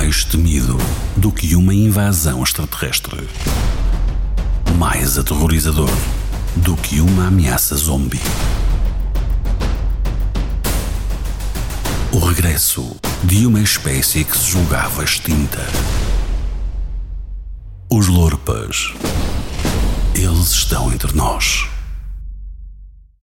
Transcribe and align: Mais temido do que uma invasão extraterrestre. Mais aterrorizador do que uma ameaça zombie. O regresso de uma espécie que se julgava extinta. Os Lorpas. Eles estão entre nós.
Mais 0.00 0.22
temido 0.22 0.78
do 1.16 1.32
que 1.32 1.56
uma 1.56 1.74
invasão 1.74 2.44
extraterrestre. 2.44 3.28
Mais 4.76 5.18
aterrorizador 5.18 5.90
do 6.54 6.76
que 6.76 7.00
uma 7.00 7.26
ameaça 7.26 7.74
zombie. 7.74 8.20
O 12.12 12.20
regresso 12.20 12.94
de 13.24 13.44
uma 13.44 13.58
espécie 13.58 14.22
que 14.22 14.38
se 14.38 14.52
julgava 14.52 15.02
extinta. 15.02 15.66
Os 17.90 18.06
Lorpas. 18.06 18.92
Eles 20.14 20.50
estão 20.52 20.92
entre 20.92 21.12
nós. 21.12 21.66